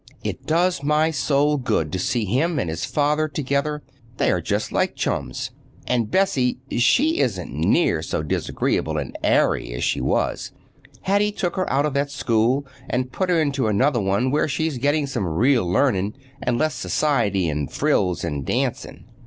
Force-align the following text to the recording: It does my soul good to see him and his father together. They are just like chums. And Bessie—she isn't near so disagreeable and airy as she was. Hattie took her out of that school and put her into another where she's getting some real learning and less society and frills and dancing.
It 0.23 0.47
does 0.47 0.81
my 0.81 1.11
soul 1.11 1.57
good 1.57 1.91
to 1.91 1.99
see 1.99 2.25
him 2.25 2.57
and 2.57 2.71
his 2.71 2.85
father 2.85 3.27
together. 3.27 3.83
They 4.17 4.31
are 4.31 4.41
just 4.41 4.71
like 4.71 4.95
chums. 4.95 5.51
And 5.85 6.09
Bessie—she 6.09 7.19
isn't 7.19 7.53
near 7.53 8.01
so 8.01 8.23
disagreeable 8.23 8.97
and 8.97 9.15
airy 9.23 9.71
as 9.73 9.83
she 9.83 10.01
was. 10.01 10.53
Hattie 11.01 11.31
took 11.31 11.55
her 11.55 11.71
out 11.71 11.85
of 11.85 11.93
that 11.93 12.09
school 12.09 12.65
and 12.89 13.11
put 13.11 13.29
her 13.29 13.39
into 13.39 13.67
another 13.67 14.01
where 14.01 14.47
she's 14.47 14.79
getting 14.79 15.05
some 15.05 15.27
real 15.27 15.69
learning 15.71 16.15
and 16.41 16.57
less 16.57 16.73
society 16.73 17.47
and 17.47 17.71
frills 17.71 18.23
and 18.23 18.43
dancing. 18.43 19.05